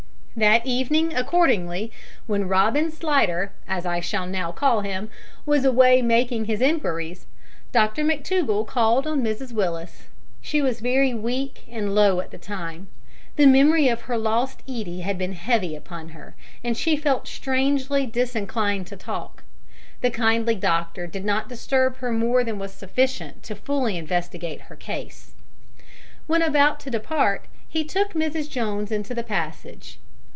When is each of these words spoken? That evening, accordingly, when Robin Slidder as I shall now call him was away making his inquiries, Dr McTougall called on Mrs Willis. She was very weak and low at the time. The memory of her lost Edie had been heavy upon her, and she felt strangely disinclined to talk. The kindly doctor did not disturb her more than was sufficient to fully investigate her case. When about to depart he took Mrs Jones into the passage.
That 0.33 0.65
evening, 0.65 1.13
accordingly, 1.13 1.91
when 2.25 2.47
Robin 2.47 2.89
Slidder 2.89 3.51
as 3.67 3.85
I 3.85 3.99
shall 3.99 4.25
now 4.25 4.53
call 4.53 4.79
him 4.79 5.09
was 5.45 5.65
away 5.65 6.01
making 6.01 6.45
his 6.45 6.61
inquiries, 6.61 7.25
Dr 7.73 8.05
McTougall 8.05 8.65
called 8.65 9.05
on 9.05 9.21
Mrs 9.21 9.51
Willis. 9.51 10.03
She 10.39 10.61
was 10.61 10.79
very 10.79 11.13
weak 11.13 11.65
and 11.69 11.93
low 11.93 12.21
at 12.21 12.31
the 12.31 12.37
time. 12.37 12.87
The 13.35 13.45
memory 13.45 13.89
of 13.89 14.03
her 14.03 14.17
lost 14.17 14.63
Edie 14.69 15.01
had 15.01 15.17
been 15.17 15.33
heavy 15.33 15.75
upon 15.75 16.09
her, 16.09 16.33
and 16.63 16.77
she 16.77 16.95
felt 16.95 17.27
strangely 17.27 18.05
disinclined 18.05 18.87
to 18.87 18.95
talk. 18.95 19.43
The 19.99 20.09
kindly 20.09 20.55
doctor 20.55 21.07
did 21.07 21.25
not 21.25 21.49
disturb 21.49 21.97
her 21.97 22.13
more 22.13 22.45
than 22.45 22.57
was 22.57 22.71
sufficient 22.73 23.43
to 23.43 23.53
fully 23.53 23.97
investigate 23.97 24.61
her 24.61 24.77
case. 24.77 25.33
When 26.25 26.41
about 26.41 26.79
to 26.79 26.89
depart 26.89 27.49
he 27.67 27.83
took 27.83 28.13
Mrs 28.13 28.49
Jones 28.49 28.93
into 28.93 29.13
the 29.13 29.23
passage. 29.23 29.99